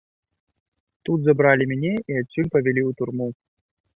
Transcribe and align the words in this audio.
Тут 1.09 1.19
забралі 1.27 1.67
мяне 1.73 1.93
і 2.13 2.19
адсюль 2.21 2.51
павялі 2.57 2.81
ў 2.89 3.01
турму. 3.03 3.27